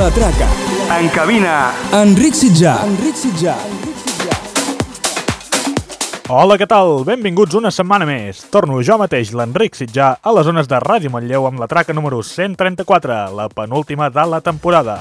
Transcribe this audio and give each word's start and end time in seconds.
La 0.00 0.10
Traca. 0.10 0.46
En 0.96 1.10
cabina, 1.12 1.74
Enric 1.92 2.32
Sitjà. 2.32 2.78
Enric 2.86 3.18
Sitjà. 3.20 3.52
Hola, 6.32 6.56
què 6.56 6.64
tal? 6.64 7.02
Benvinguts 7.04 7.58
una 7.58 7.68
setmana 7.68 8.06
més. 8.08 8.40
Torno 8.48 8.78
jo 8.80 8.96
mateix, 8.96 9.34
l'Enric 9.36 9.76
Sitjà, 9.76 10.14
a 10.24 10.32
les 10.32 10.48
zones 10.48 10.70
de 10.72 10.78
Ràdio 10.80 11.12
Manlleu 11.12 11.44
amb 11.50 11.60
la 11.60 11.68
traca 11.68 11.92
número 11.92 12.22
134, 12.24 13.18
la 13.36 13.50
penúltima 13.52 14.08
de 14.08 14.24
la 14.24 14.40
temporada. 14.40 14.96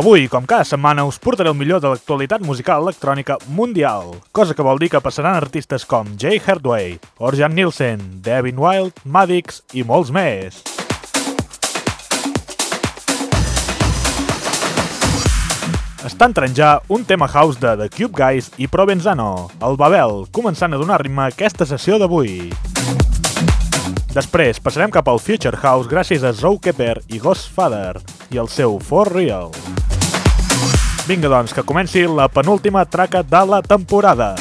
Avui, 0.00 0.30
com 0.32 0.48
cada 0.48 0.64
setmana, 0.64 1.04
us 1.04 1.20
portaré 1.20 1.52
el 1.52 1.60
millor 1.60 1.84
de 1.84 1.92
l'actualitat 1.92 2.40
musical 2.40 2.88
electrònica 2.88 3.36
mundial, 3.52 4.14
cosa 4.32 4.56
que 4.56 4.64
vol 4.64 4.80
dir 4.80 4.88
que 4.94 5.04
passaran 5.04 5.36
artistes 5.36 5.84
com 5.84 6.16
Jay 6.16 6.40
Herdway, 6.40 6.96
Orjan 7.20 7.52
Nielsen, 7.52 8.00
Devin 8.24 8.56
Wild, 8.56 9.04
Madix 9.04 9.60
i 9.76 9.84
molts 9.84 10.08
més. 10.08 10.64
Està 16.06 16.28
entrant 16.30 16.54
ja 16.54 16.76
un 16.88 17.04
tema 17.04 17.26
house 17.26 17.58
de 17.58 17.72
The 17.80 17.88
Cube 17.90 18.14
Guys 18.14 18.52
i 18.62 18.68
Provenzano, 18.70 19.48
el 19.66 19.74
Babel, 19.76 20.24
començant 20.30 20.72
a 20.72 20.78
donar 20.78 21.00
ritme 21.02 21.24
a 21.24 21.32
aquesta 21.32 21.66
sessió 21.66 21.98
d'avui. 21.98 22.52
Després 24.14 24.62
passarem 24.62 24.94
cap 24.94 25.10
al 25.10 25.18
Future 25.20 25.58
House 25.58 25.90
gràcies 25.90 26.22
a 26.22 26.32
Zoukeper 26.32 27.00
i 27.10 27.18
Ghostfather 27.18 27.98
i 28.30 28.38
el 28.38 28.48
seu 28.48 28.78
For 28.78 29.10
Real. 29.12 29.50
Vinga 31.10 31.30
doncs, 31.30 31.54
que 31.54 31.66
comenci 31.66 32.06
la 32.06 32.30
penúltima 32.30 32.86
traca 32.86 33.26
de 33.26 33.46
la 33.46 33.62
temporada. 33.62 34.34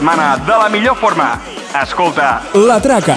Setmana 0.00 0.38
de 0.38 0.56
la 0.56 0.68
millor 0.70 0.96
forma. 0.96 1.38
Escolta, 1.82 2.42
La 2.54 2.80
Traca. 2.80 3.16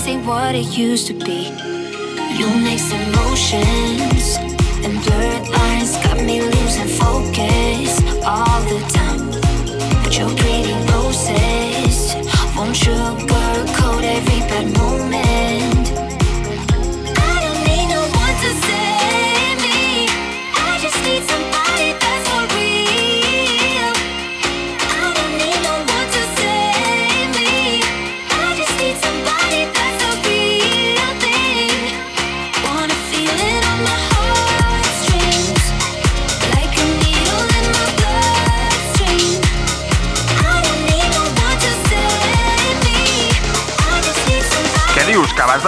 days 0.00 0.14
ain't 0.14 0.26
what 0.26 0.54
it 0.54 0.78
used 0.78 1.06
to 1.06 1.14
be. 1.14 1.50
You'll 2.36 2.58
make 2.58 2.78
some 2.78 3.12
motions 3.12 4.36
and 4.84 5.02
blurred 5.04 5.48
lines 5.48 5.96
got 5.96 6.16
me 6.22 6.40
losing 6.40 6.88
focus 6.88 8.02
all 8.24 8.60
the 8.68 8.80
time. 8.92 9.30
But 10.02 10.16
your 10.18 10.30
pretty 10.36 10.74
roses 10.92 12.14
won't 12.56 12.76
sugarcoat 12.76 14.02
every 14.02 14.40
bad 14.48 14.76
moment. 14.78 15.69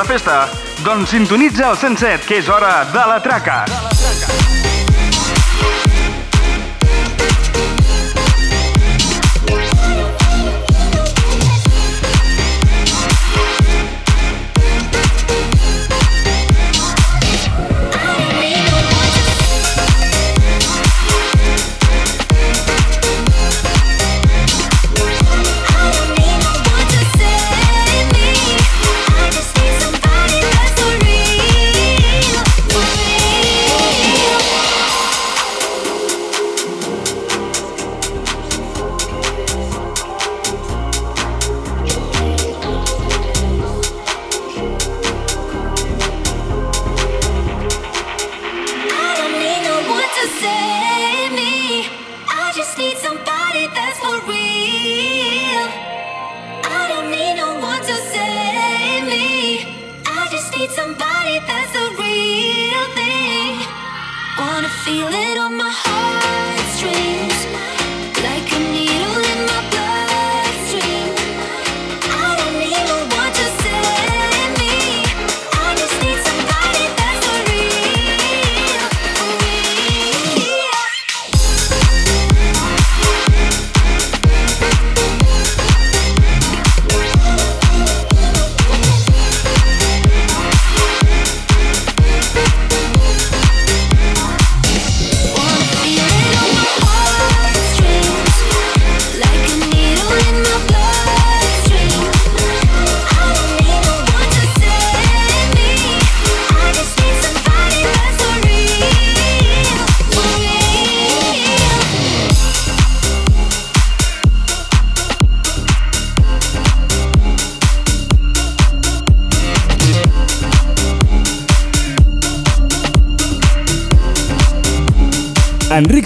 de 0.03 0.09
festa? 0.09 0.49
Doncs 0.83 1.11
sintonitza 1.11 1.71
el 1.71 1.77
107, 1.77 2.27
que 2.27 2.43
és 2.43 2.49
hora 2.49 2.83
de 2.91 3.07
la 3.07 3.23
traca. 3.23 3.65
De 3.65 3.73
la 3.73 3.79
traca. 3.79 3.82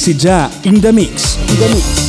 Maxi 0.06 0.16
già 0.16 0.48
in 0.62 0.78
the 0.78 0.92
mix. 0.92 1.34
In 1.34 1.58
the 1.58 1.68
mix. 1.74 2.04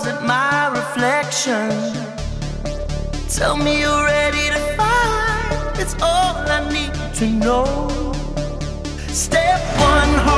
In 0.00 0.26
my 0.26 0.68
reflection? 0.68 1.70
Tell 3.28 3.56
me 3.56 3.80
you're 3.80 4.04
ready 4.04 4.48
to 4.50 4.58
fight. 4.76 5.78
It's 5.78 5.94
all 6.02 6.17
to 7.18 7.26
know. 7.26 7.88
Step 9.08 9.60
one, 9.80 10.37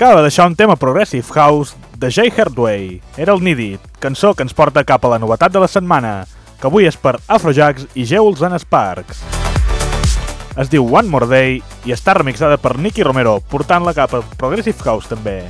acaba 0.00 0.16
de 0.16 0.22
deixar 0.22 0.46
un 0.46 0.56
tema 0.56 0.76
Progressive 0.76 1.26
House 1.34 1.76
de 1.98 2.10
Jay 2.10 2.32
Herdway. 2.34 3.02
Era 3.18 3.34
el 3.34 3.44
Needy, 3.44 3.78
cançó 3.98 4.32
que 4.32 4.40
ens 4.42 4.54
porta 4.56 4.80
cap 4.88 5.04
a 5.04 5.10
la 5.12 5.18
novetat 5.20 5.52
de 5.52 5.60
la 5.60 5.68
setmana, 5.68 6.24
que 6.56 6.68
avui 6.70 6.86
és 6.88 6.96
per 6.96 7.18
Afrojax 7.28 7.84
i 7.92 8.06
Jules 8.08 8.40
and 8.40 8.56
Sparks. 8.62 9.20
Es 10.56 10.72
diu 10.72 10.88
One 10.88 11.12
More 11.12 11.28
Day 11.28 11.58
i 11.84 11.92
està 11.92 12.14
remixada 12.16 12.56
per 12.56 12.78
Nicky 12.80 13.04
Romero, 13.04 13.42
portant-la 13.52 13.92
cap 13.92 14.14
a 14.16 14.22
Progressive 14.40 14.80
House 14.88 15.12
també. 15.12 15.42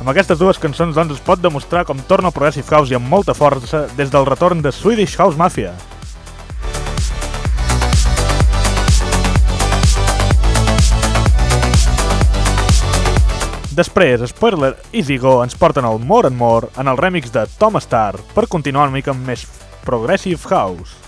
Amb 0.00 0.10
aquestes 0.10 0.42
dues 0.42 0.58
cançons 0.58 0.98
doncs 0.98 1.20
es 1.20 1.22
pot 1.22 1.38
demostrar 1.38 1.84
com 1.86 2.02
torna 2.10 2.34
el 2.34 2.34
Progressive 2.34 2.66
House 2.66 2.90
i 2.90 2.98
amb 2.98 3.06
molta 3.06 3.30
força 3.38 3.86
des 3.94 4.10
del 4.10 4.26
retorn 4.26 4.58
de 4.66 4.74
Swedish 4.74 5.14
House 5.22 5.38
Mafia. 5.38 5.76
Després, 13.70 14.24
Spoiler 14.26 14.72
i 14.90 15.04
Zigo 15.06 15.36
ens 15.44 15.54
porten 15.54 15.86
el 15.86 16.00
More 16.02 16.26
and 16.26 16.36
More 16.36 16.72
en 16.82 16.90
el 16.90 16.98
remix 16.98 17.30
de 17.30 17.44
Tom 17.60 17.78
Star 17.78 18.16
per 18.34 18.48
continuar 18.50 18.88
una 18.88 18.98
mica 18.98 19.14
amb 19.14 19.22
més 19.30 19.46
Progressive 19.86 20.42
House. 20.50 20.99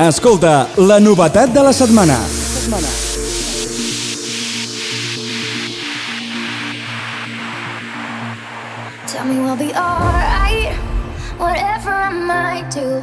Escolta, 0.00 0.66
la 0.76 0.96
novetat 0.98 1.50
de 1.52 1.60
la 1.60 1.72
setmana. 1.76 2.14
Tell 9.06 9.26
me 9.26 9.40
we'll 9.40 9.56
be 9.56 9.74
alright, 9.74 10.72
whatever 11.36 11.92
I 11.92 12.08
might 12.08 12.70
do. 12.70 13.02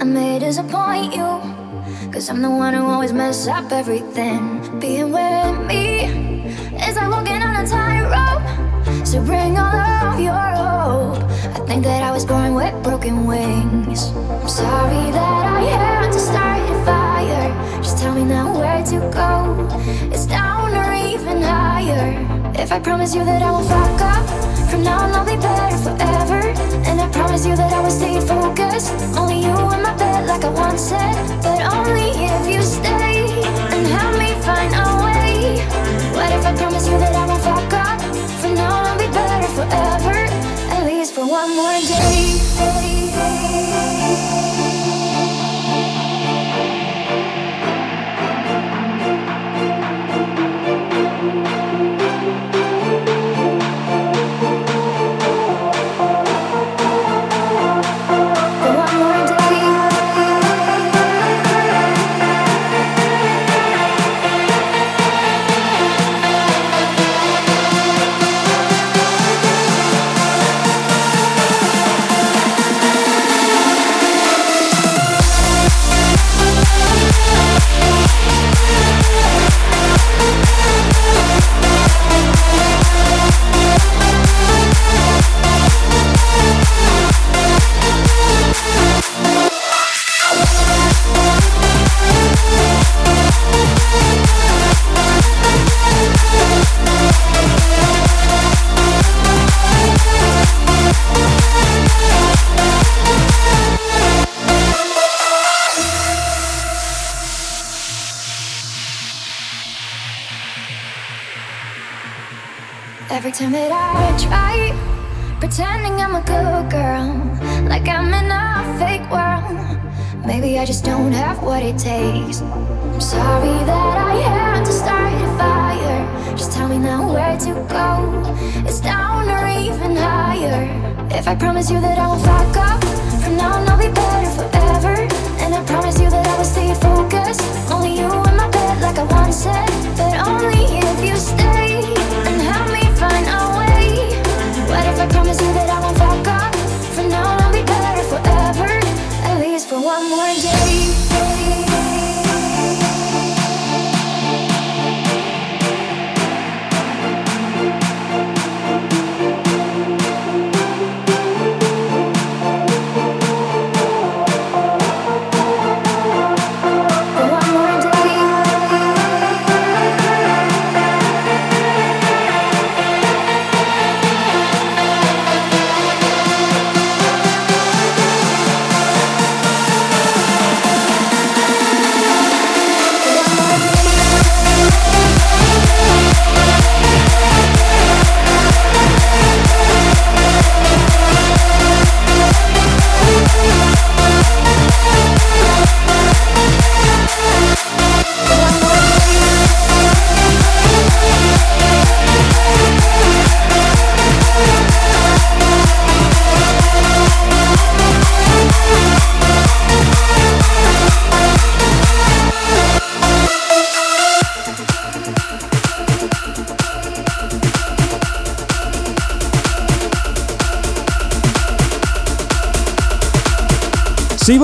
I 0.00 0.04
may 0.04 0.40
disappoint 0.40 1.14
you, 1.14 1.40
cause 2.10 2.28
I'm 2.28 2.42
the 2.42 2.50
one 2.50 2.74
who 2.74 2.84
always 2.84 3.12
mess 3.12 3.46
up 3.46 3.70
everything. 3.70 4.60
Being 4.80 5.12
with 5.12 5.64
me 5.64 6.06
is 6.74 6.96
like 6.96 7.08
walking 7.08 7.40
on 7.40 7.54
a 7.54 7.64
tightrope. 7.64 9.06
So 9.06 9.22
bring 9.22 9.56
all 9.58 10.10
of 10.10 10.18
your 10.18 10.32
hope. 10.34 11.22
I 11.54 11.60
think 11.68 11.84
that 11.84 12.02
I 12.02 12.10
was 12.10 12.24
born 12.24 12.54
with 12.54 12.74
broken 12.82 13.26
wings. 13.26 14.10
I'm 14.42 14.48
sorry 14.48 15.12
that 15.12 15.46
I 15.46 15.60
had 15.62 15.95
to 18.86 19.00
go. 19.10 19.66
It's 20.12 20.26
down 20.26 20.72
or 20.72 20.94
even 20.94 21.42
higher. 21.42 22.14
If 22.54 22.70
I 22.70 22.78
promise 22.78 23.16
you 23.16 23.24
that 23.24 23.42
I 23.42 23.50
won't 23.50 23.66
fuck 23.66 24.00
up, 24.00 24.24
from 24.70 24.84
now 24.84 25.00
on 25.02 25.10
I'll 25.10 25.26
be 25.26 25.34
better 25.34 25.76
forever. 25.78 26.40
And 26.86 27.00
I 27.00 27.08
promise 27.10 27.44
you 27.44 27.56
that 27.56 27.72
I 27.72 27.80
will 27.80 27.90
stay 27.90 28.20
focused. 28.20 28.92
Only 29.18 29.40
you 29.40 29.56
in 29.74 29.82
my 29.82 29.94
bed, 29.98 30.28
like 30.28 30.44
I 30.44 30.50
once 30.50 30.82
said. 30.82 31.14
But 31.42 31.60
only 31.74 32.10
if 32.30 32.46
you 32.46 32.62
stay 32.62 33.42
and 33.74 33.86
help 33.88 34.14
me 34.22 34.30
find 34.46 34.70
a 34.70 34.86
way. 35.02 35.58
What 36.14 36.30
if 36.30 36.46
I 36.46 36.54
promise 36.54 36.86
you 36.86 36.96
that 36.96 37.12
I 37.12 37.26
won't 37.26 37.42
fuck 37.42 37.72
up? 37.74 37.98
From 38.40 38.54
now 38.54 38.70
on 38.70 38.86
I'll 38.86 38.98
be 38.98 39.08
better 39.10 39.48
forever. 39.58 40.16
At 40.76 40.84
least 40.86 41.12
for 41.12 41.26
one 41.26 41.50
more 41.56 41.80
day. 41.90 42.36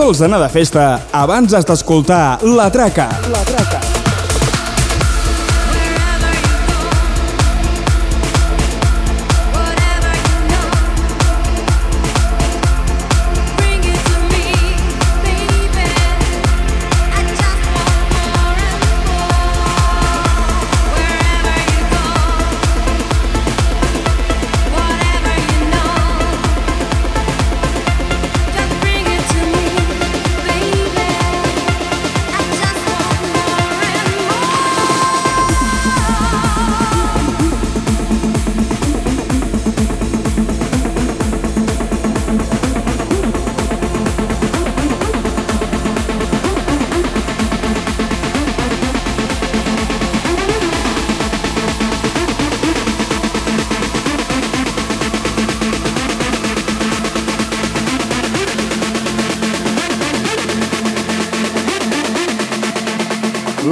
vols 0.02 0.20
anar 0.26 0.40
de 0.42 0.48
festa 0.50 0.84
abans 1.14 1.54
has 1.54 1.68
d'escoltar 1.68 2.42
La 2.58 2.66
Traca. 2.74 3.06
La 3.30 3.46
Traca. 3.46 3.51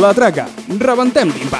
La 0.01 0.15
Traca. 0.17 0.47
Rebentem 0.81 1.29
timpà. 1.37 1.60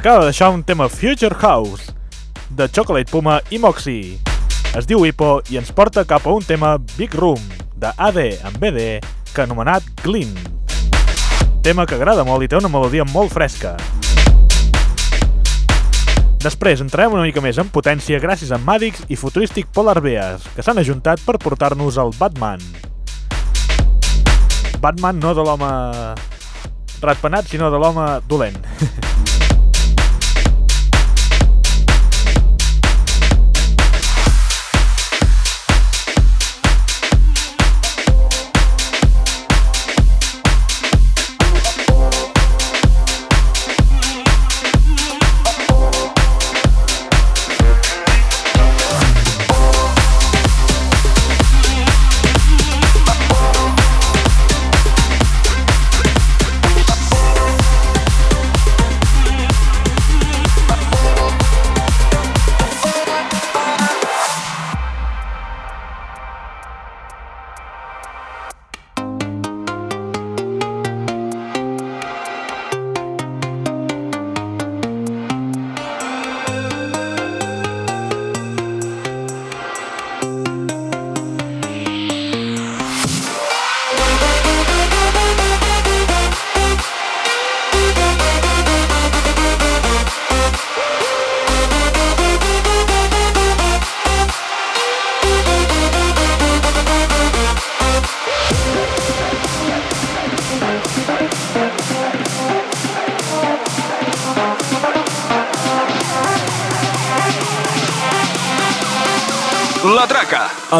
Acaba 0.00 0.20
de 0.20 0.24
deixar 0.32 0.48
un 0.48 0.64
tema 0.64 0.88
Future 0.88 1.34
House 1.34 1.92
de 2.48 2.66
Chocolate 2.70 3.10
Puma 3.10 3.42
i 3.50 3.58
Moxie. 3.58 4.16
Es 4.72 4.86
diu 4.88 5.02
Hippo 5.04 5.42
i 5.52 5.58
ens 5.60 5.68
porta 5.76 6.06
cap 6.08 6.24
a 6.24 6.32
un 6.32 6.40
tema 6.40 6.78
Big 6.96 7.12
Room 7.12 7.42
de 7.76 7.90
AD 7.92 8.16
en 8.16 8.56
BD 8.56 8.86
que 9.34 9.42
anomenat 9.42 9.84
Glint. 10.00 10.38
Tema 11.60 11.84
que 11.84 11.98
agrada 11.98 12.24
molt 12.24 12.46
i 12.46 12.48
té 12.48 12.56
una 12.56 12.70
melodia 12.72 13.04
molt 13.12 13.28
fresca. 13.34 13.74
Després 16.40 16.80
entrarem 16.80 17.18
una 17.18 17.28
mica 17.28 17.44
més 17.44 17.60
en 17.60 17.68
potència 17.68 18.22
gràcies 18.24 18.56
a 18.56 18.62
Madix 18.62 19.04
i 19.12 19.20
Futuristic 19.20 19.68
Polar 19.68 19.98
Bears, 20.00 20.48
que 20.56 20.64
s'han 20.64 20.80
ajuntat 20.80 21.20
per 21.28 21.36
portar-nos 21.36 22.00
el 22.00 22.16
Batman. 22.16 22.64
Batman 24.80 25.20
no 25.20 25.36
de 25.36 25.44
l'home 25.44 25.70
ratpenat, 27.04 27.52
sinó 27.52 27.68
de 27.68 27.84
l'home 27.84 28.08
dolent. 28.32 28.64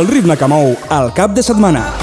El 0.00 0.06
ritme 0.08 0.32
que 0.40 0.48
mou 0.48 0.70
el 0.96 1.10
cap 1.18 1.36
de 1.36 1.44
setmana. 1.44 1.99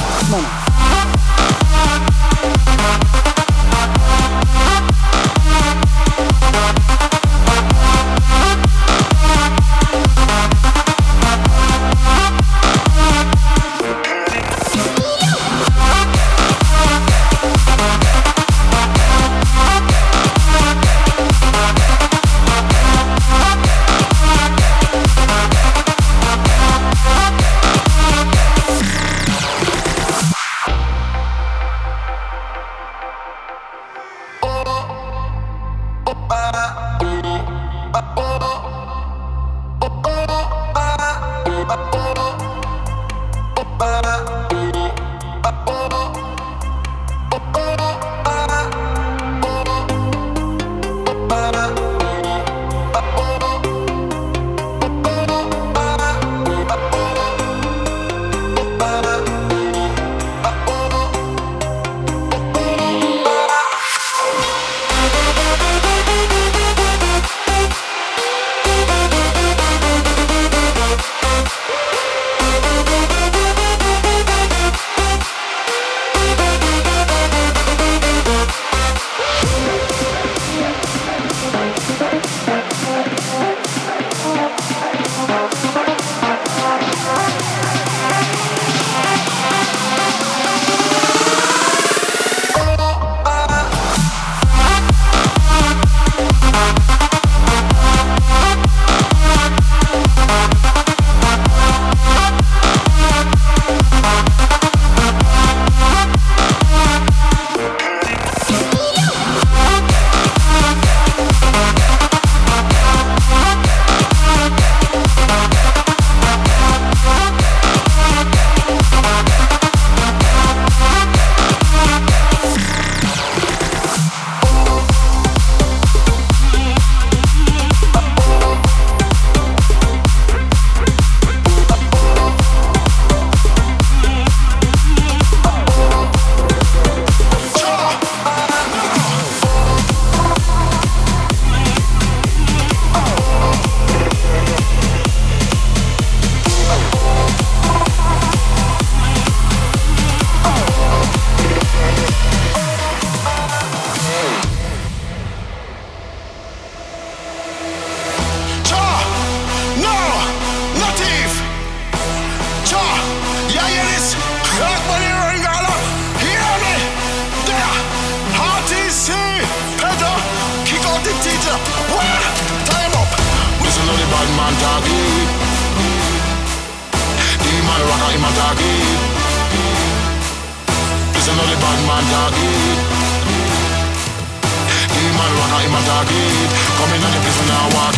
A 185.88 186.04
it. 186.04 186.52
Come 186.78 186.94
in 186.96 187.04
on 187.04 187.12
the 187.12 187.20
place 187.24 187.40
when 187.40 187.52
I 187.52 187.60
walk 187.76 187.98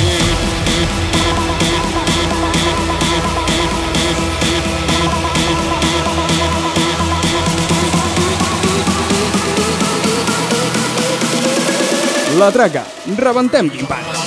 La 12.38 12.52
traca, 12.52 12.86
rebentem 13.18 13.70
timpans. 13.70 14.19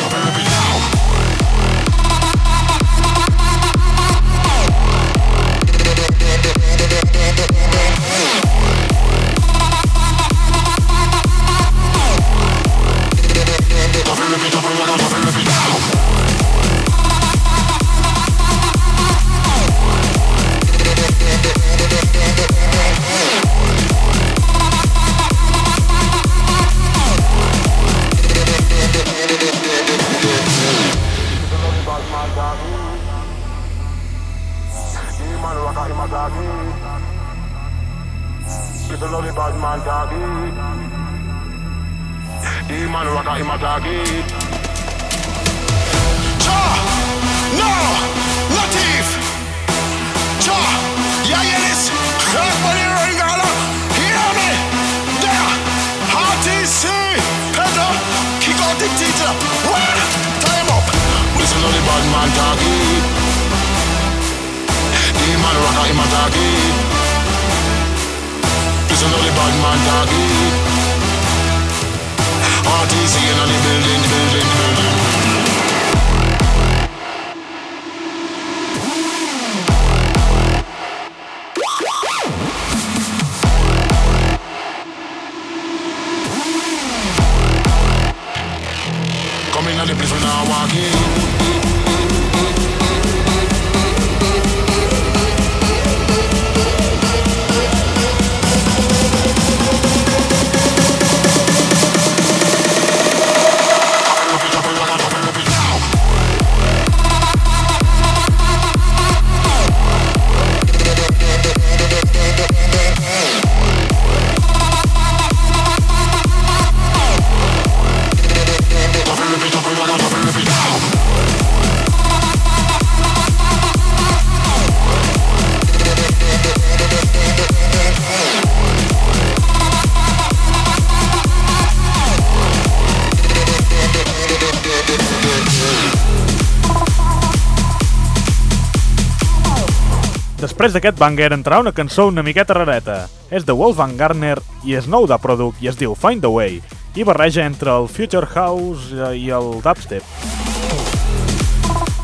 Després 140.62 140.76
d'aquest 140.76 140.94
banger 140.94 141.32
entrarà 141.34 141.56
una 141.58 141.72
cançó 141.74 142.04
una 142.06 142.22
miqueta 142.22 142.54
rareta. 142.54 143.08
És 143.34 143.42
de 143.42 143.50
Wolfgang 143.50 143.96
Garner 143.98 144.36
i 144.62 144.76
és 144.78 144.84
nou 144.86 145.08
de 145.10 145.16
Product 145.18 145.58
i 145.58 145.66
es 145.66 145.74
diu 145.74 145.96
Find 145.98 146.22
a 146.22 146.30
Way 146.30 146.60
i 146.94 147.02
barreja 147.02 147.42
entre 147.50 147.72
el 147.74 147.88
Future 147.90 148.28
House 148.30 148.94
i 149.18 149.24
el 149.34 149.48
Dubstep. 149.64 150.06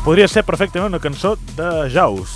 Podria 0.03 0.27
ser 0.27 0.43
perfectament 0.43 0.91
una 0.91 0.99
cançó 0.99 1.37
de 1.55 1.69
Jaws. 1.93 2.35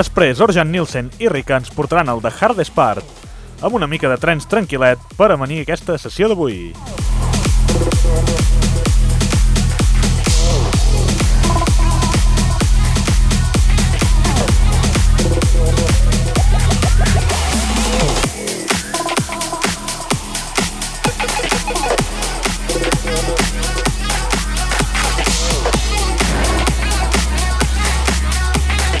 Després, 0.00 0.40
Orjan 0.40 0.72
Nielsen 0.72 1.12
i 1.20 1.28
Rika 1.28 1.60
ens 1.60 1.68
portaran 1.76 2.08
el 2.08 2.24
The 2.24 2.32
Hardest 2.40 2.72
Part, 2.72 3.04
amb 3.60 3.76
una 3.76 3.84
mica 3.84 4.08
de 4.08 4.16
trens 4.16 4.48
tranquil·let 4.48 5.12
per 5.20 5.34
amanir 5.36 5.66
aquesta 5.66 6.00
sessió 6.00 6.32
d'avui. 6.32 6.70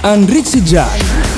Cabina, 0.00 0.14
Enric 0.14 0.46
Sitjà. 0.46 1.29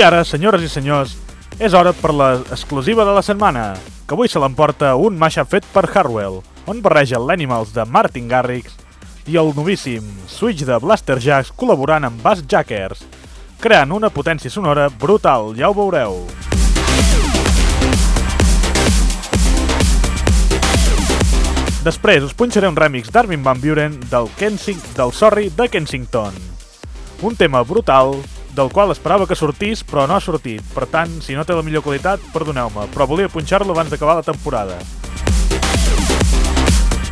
Ara, 0.00 0.22
senyores 0.24 0.62
i 0.64 0.68
senyors, 0.72 1.10
és 1.60 1.74
hora 1.76 1.90
per 1.92 2.14
l'exclusiva 2.16 3.04
de 3.04 3.12
la 3.12 3.20
setmana, 3.20 3.74
que 4.08 4.16
avui 4.16 4.30
se 4.32 4.40
l'emporta 4.40 4.94
un 4.96 5.18
mashup 5.20 5.50
fet 5.52 5.66
per 5.74 5.82
Harwell, 5.92 6.38
on 6.64 6.80
barreja 6.80 7.20
l'Animals 7.20 7.74
de 7.76 7.84
Martin 7.84 8.30
Garrix 8.30 8.78
i 9.28 9.36
el 9.36 9.52
novíssim 9.52 10.06
Switch 10.24 10.64
de 10.64 10.78
Blaster 10.80 11.18
Jacks 11.20 11.52
col·laborant 11.52 12.08
amb 12.08 12.24
Bass 12.24 12.40
Jackers, 12.48 13.04
creant 13.60 13.92
una 13.92 14.08
potència 14.08 14.48
sonora 14.48 14.88
brutal, 14.88 15.52
ja 15.58 15.68
ho 15.68 15.76
veureu. 15.76 16.24
Després 21.84 22.24
us 22.24 22.32
punxaré 22.32 22.72
un 22.72 22.80
remix 22.80 23.12
d'Armin 23.12 23.44
Van 23.44 23.60
Buren 23.60 24.00
del, 24.08 24.32
Kensing, 24.40 24.80
del 24.96 25.12
Sorry 25.12 25.52
de 25.52 25.68
Kensington. 25.68 26.32
Un 27.20 27.36
tema 27.36 27.60
brutal 27.68 28.16
del 28.56 28.70
qual 28.72 28.90
esperava 28.92 29.26
que 29.28 29.38
sortís 29.38 29.84
però 29.86 30.06
no 30.08 30.16
ha 30.16 30.22
sortit. 30.24 30.64
Per 30.74 30.86
tant, 30.90 31.20
si 31.24 31.36
no 31.36 31.44
té 31.46 31.56
la 31.56 31.64
millor 31.66 31.84
qualitat, 31.86 32.22
perdoneu-me, 32.34 32.88
però 32.94 33.06
volia 33.10 33.30
punxar-lo 33.30 33.74
abans 33.74 33.92
d'acabar 33.92 34.18
la 34.20 34.26
temporada. 34.26 34.78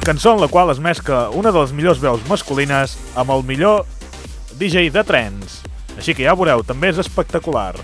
Cançó 0.04 0.32
en 0.34 0.40
la 0.40 0.48
qual 0.48 0.70
es 0.72 0.80
mescla 0.80 1.28
una 1.36 1.52
de 1.52 1.60
les 1.60 1.72
millors 1.76 2.00
veus 2.00 2.24
masculines 2.28 2.96
amb 3.14 3.34
el 3.34 3.44
millor 3.44 3.84
DJ 4.58 4.88
de 4.90 5.04
trens. 5.04 5.60
Així 5.98 6.14
que 6.14 6.24
ja 6.24 6.36
veureu, 6.38 6.62
també 6.64 6.92
és 6.92 7.00
espectacular. 7.02 7.74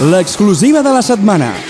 L'exclusiva 0.00 0.80
de 0.80 0.94
la 0.94 1.02
setmana. 1.02 1.69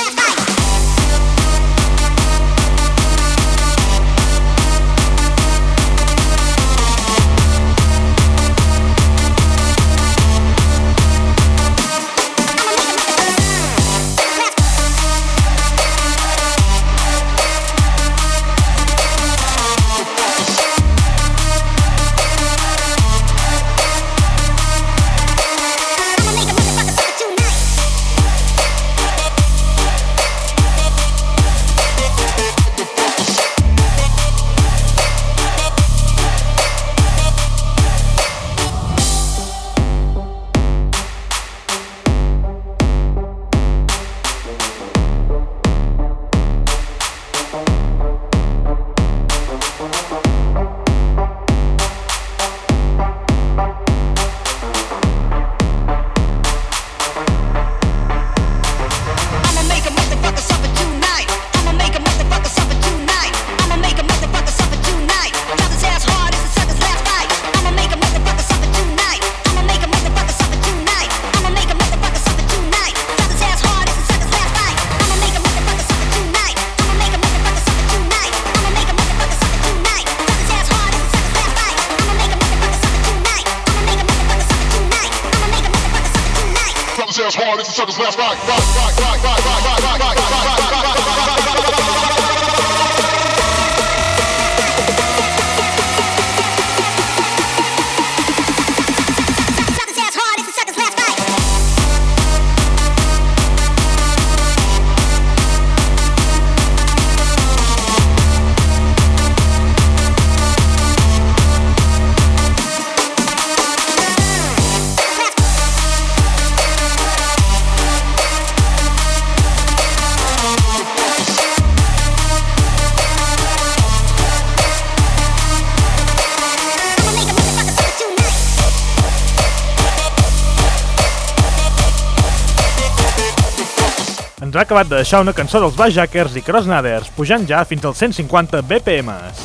Acabat 134.71 134.87
de 134.87 135.01
deixar 135.01 135.19
una 135.19 135.33
cançó 135.35 135.59
dels 135.59 135.75
Bajackers 135.75 136.37
i 136.39 136.41
Crossnaders, 136.47 137.09
pujant 137.11 137.43
ja 137.43 137.59
fins 137.67 137.83
als 137.83 137.99
150 137.99 138.61
BPMs, 138.69 139.41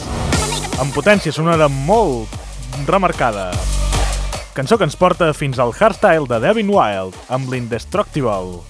amb 0.79 0.95
potència 0.95 1.33
sonora 1.35 1.66
molt 1.66 2.31
remarcada. 2.87 3.49
Cançó 4.55 4.79
que 4.79 4.87
ens 4.87 4.95
porta 4.95 5.33
fins 5.35 5.59
al 5.59 5.74
hardstyle 5.74 6.29
de 6.31 6.39
Devin 6.45 6.70
Wild, 6.70 7.18
amb 7.27 7.51
l'Indestructible. 7.51 8.61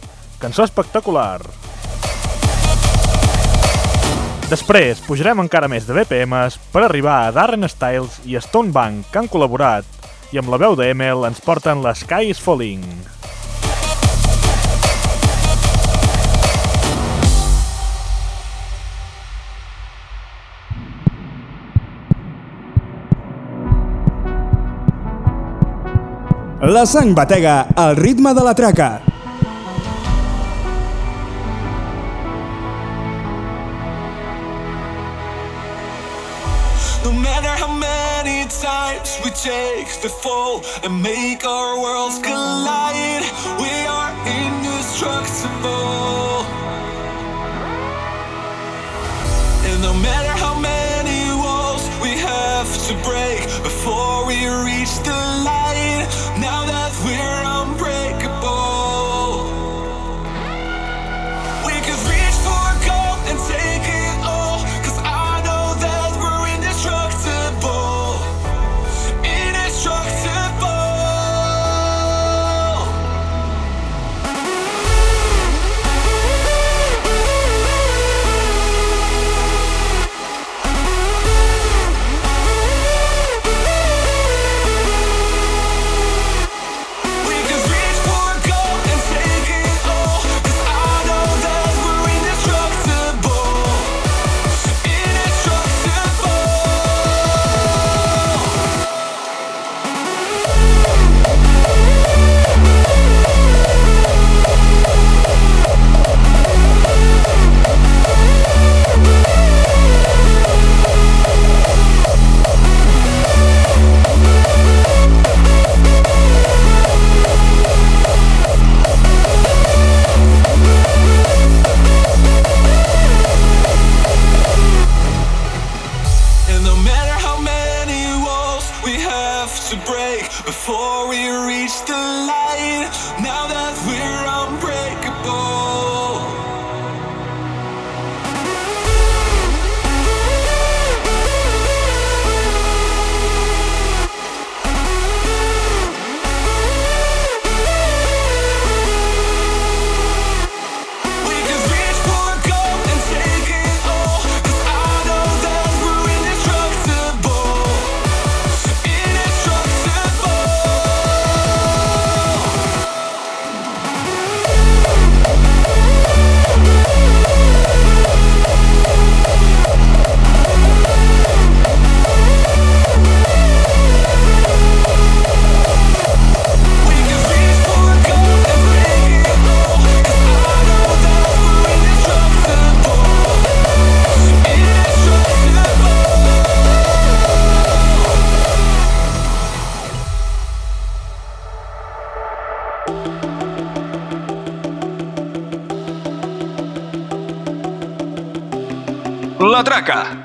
Cançó 0.40 0.64
espectacular. 0.64 1.42
Després 4.48 5.04
pujarem 5.04 5.44
encara 5.44 5.68
més 5.68 5.84
de 5.84 5.92
BPMs 5.98 6.56
per 6.72 6.86
arribar 6.86 7.18
a 7.26 7.34
Darren 7.36 7.68
Styles 7.68 8.22
i 8.24 8.40
Stone 8.40 8.72
Bank, 8.72 9.10
que 9.12 9.20
han 9.20 9.28
col·laborat, 9.28 9.84
i 10.32 10.40
amb 10.40 10.48
la 10.48 10.62
veu 10.64 10.72
de 10.72 10.88
Emil 10.88 11.28
ens 11.28 11.44
porten 11.44 11.84
la 11.84 11.92
Sky 11.92 12.32
is 12.32 12.40
Falling. 12.40 12.88
La 26.66 26.82
sang 26.84 27.14
batega 27.14 27.68
al 27.78 27.94
ritme 27.94 28.34
de 28.34 28.42
la 28.42 28.52
traca. 28.52 29.00
No 37.04 37.12
matter 37.12 37.54
how 37.54 37.70
many 37.70 38.50
times 38.50 39.20
we 39.22 39.30
take 39.30 39.86
the 40.02 40.08
fall 40.08 40.64
and 40.82 41.00
make 41.00 41.46
our 41.46 41.78
worlds 41.78 42.18
collide, 42.18 43.22
we 43.62 43.70
are 43.86 44.10
indestructible. 44.26 46.42
And 49.70 49.82
no 49.82 49.94
matter 49.94 50.34
how 50.42 50.58
have 52.58 52.88
to 52.88 52.94
break 53.04 53.42
before 53.62 54.24
we 54.26 54.46
reach 54.64 54.96
the 55.04 55.20
light, 55.44 56.08
now 56.40 56.64
that 56.64 56.90
we're 57.04 57.42
unbreakable. 57.44 57.95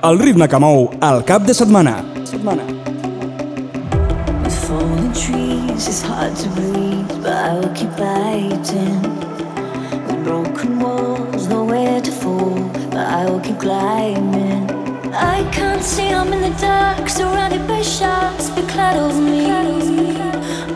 El 0.04 0.18
ritme 0.18 0.47
que 0.47 0.58
mou 0.58 0.89
el 1.02 1.24
cap 1.24 1.43
de 1.45 1.54
setmana. 1.54 2.02
Setmana. 2.26 2.66
With 4.43 4.58
falling 4.66 5.14
trees, 5.14 5.88
it's 5.88 6.02
hard 6.02 6.36
to 6.38 6.49
breathe, 6.58 7.12
but 7.22 7.34
I 7.34 7.54
will 7.60 7.74
keep 7.76 7.91
fighting. 8.02 9.02
With 10.08 10.24
broken 10.24 10.80
walls, 10.80 11.47
nowhere 11.47 12.02
to 12.02 12.12
fall, 12.12 12.58
but 12.89 13.06
I 13.06 13.30
will 13.30 13.41
keep 13.41 13.60
climbing. 13.60 14.70
I 15.14 15.47
can't 15.52 15.84
see, 15.84 16.10
I'm 16.10 16.34
in 16.34 16.41
the 16.41 16.56
dark, 16.60 17.08
surrounded 17.08 17.68
by 17.68 17.82
sharks, 17.84 18.49
be 18.49 18.64
clad 18.64 18.97
over 18.97 19.22
me. 19.22 19.52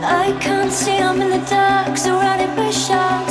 I 0.07 0.37
can't 0.39 0.71
see, 0.71 0.97
I'm 0.97 1.19
in 1.19 1.29
the 1.31 1.43
dark, 1.49 1.97
surrounded 1.97 2.55
by 2.55 2.69
sharks, 2.69 3.24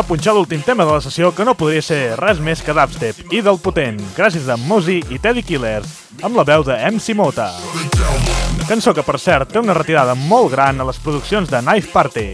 a 0.00 0.02
punxar 0.02 0.32
l'últim 0.32 0.62
tema 0.64 0.84
de 0.86 0.92
la 0.94 1.00
sessió 1.04 1.28
que 1.36 1.44
no 1.44 1.52
podria 1.58 1.82
ser 1.84 2.14
res 2.16 2.38
més 2.40 2.62
que 2.64 2.72
dubstep 2.72 3.34
i 3.36 3.42
del 3.44 3.58
potent, 3.60 3.98
gràcies 4.16 4.48
a 4.48 4.56
Mozi 4.56 5.00
i 5.12 5.18
Teddy 5.20 5.42
Killers, 5.44 5.90
amb 6.24 6.38
la 6.40 6.44
veu 6.48 6.64
de 6.64 6.76
MC 6.88 7.12
Mota. 7.18 7.50
Cançó 8.68 8.94
que, 8.96 9.04
per 9.04 9.18
cert, 9.20 9.52
té 9.52 9.60
una 9.60 9.76
retirada 9.76 10.14
molt 10.16 10.52
gran 10.54 10.80
a 10.80 10.88
les 10.88 11.00
produccions 11.04 11.52
de 11.52 11.60
Knife 11.60 11.92
Party. 11.92 12.28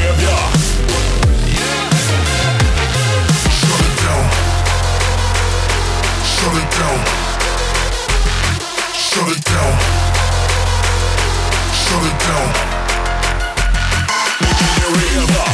Slide, 0.00 0.59
Shut 6.40 6.56
it 6.56 6.70
down. 6.72 6.98
Shut 8.96 9.28
it 9.28 9.44
down. 9.44 9.74
Shut 11.76 12.04
it 12.08 12.16
down. 12.24 12.48
Making 14.40 14.74
the 14.80 14.88
raver. 14.96 15.50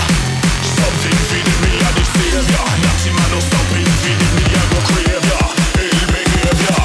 Something 0.63 1.19
feeding 1.27 1.61
me 1.67 1.73
and 1.83 1.97
the 1.99 2.05
savior. 2.15 2.67
Nasty 2.87 3.11
man 3.11 3.31
no 3.35 3.41
stopping 3.41 3.91
feeding 3.99 4.33
me, 4.39 4.45
I 4.47 4.63
go 4.71 4.79
crave 4.87 5.27
ya. 5.27 5.41
Ill 5.83 6.07
behavior. 6.15 6.83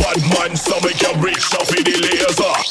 Bad 0.00 0.20
man, 0.32 0.56
so 0.56 0.80
make 0.80 1.02
you 1.02 1.12
reach 1.20 1.52
out 1.52 1.66
for 1.66 1.76
the 1.76 1.92
laser. 2.00 2.69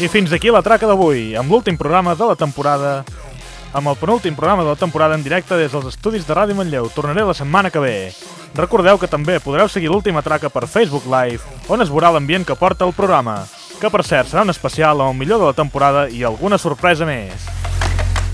I 0.00 0.08
fins 0.08 0.32
aquí 0.32 0.48
la 0.48 0.62
traca 0.64 0.88
d'avui, 0.88 1.34
amb 1.36 1.52
l'últim 1.52 1.76
programa 1.76 2.14
de 2.16 2.24
la 2.24 2.32
temporada, 2.32 3.02
amb 3.76 3.90
el 3.90 3.98
penúltim 4.00 4.32
programa 4.32 4.62
de 4.64 4.70
la 4.70 4.80
temporada 4.80 5.12
en 5.14 5.20
directe 5.20 5.58
des 5.60 5.74
dels 5.74 5.90
estudis 5.90 6.24
de 6.24 6.32
Ràdio 6.32 6.56
Manlleu. 6.56 6.88
Tornaré 6.94 7.20
la 7.20 7.34
setmana 7.36 7.68
que 7.68 7.82
ve. 7.84 7.96
Recordeu 8.56 8.96
que 8.96 9.10
també 9.12 9.36
podreu 9.44 9.68
seguir 9.68 9.90
l'última 9.92 10.22
traca 10.24 10.48
per 10.48 10.64
Facebook 10.64 11.04
Live, 11.04 11.44
on 11.68 11.84
es 11.84 11.92
veurà 11.92 12.08
l'ambient 12.14 12.46
que 12.48 12.56
porta 12.56 12.88
el 12.88 12.94
programa, 12.96 13.42
que 13.76 13.90
per 13.92 14.00
cert 14.00 14.30
serà 14.30 14.46
un 14.46 14.54
especial 14.54 15.02
amb 15.04 15.12
el 15.12 15.18
millor 15.20 15.42
de 15.42 15.50
la 15.50 15.58
temporada 15.58 16.06
i 16.08 16.24
alguna 16.24 16.56
sorpresa 16.56 17.04
més. 17.04 17.44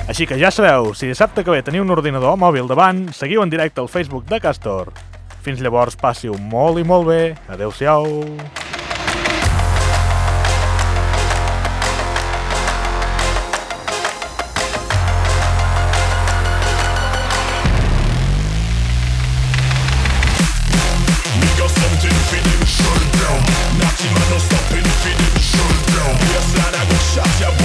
Així 0.07 0.23
que 0.23 0.39
ja 0.39 0.53
sabeu, 0.55 0.93
si 0.95 1.11
dissabte 1.11 1.43
que 1.43 1.51
ve 1.51 1.65
teniu 1.67 1.83
un 1.83 1.91
ordinador 1.91 2.39
mòbil 2.39 2.71
davant, 2.71 3.09
seguiu 3.11 3.43
en 3.43 3.51
directe 3.51 3.83
al 3.83 3.91
Facebook 3.91 4.31
de 4.31 4.39
Castor. 4.39 4.95
Fins 5.43 5.59
llavors, 5.59 5.99
passi-ho 5.99 6.39
molt 6.39 6.79
i 6.79 6.87
molt 6.87 7.11
bé. 7.11 7.35
Adéu-siau. 7.51 8.23
Baseline 27.17 27.47
I 27.47 27.56